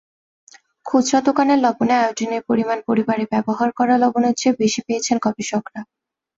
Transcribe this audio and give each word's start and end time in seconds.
খুচরা 0.85 1.19
দোকানের 1.27 1.59
লবণে 1.59 1.95
আয়োডিনের 1.97 2.41
পরিমাণ 2.49 2.77
পরিবারে 2.87 3.23
ব্যবহার 3.33 3.69
করা 3.77 3.95
লবণের 3.97 4.35
চেয়ে 4.37 4.59
বেশি 4.61 4.81
পেয়েছেন 4.87 5.17
গবেষকেরা। 5.25 5.81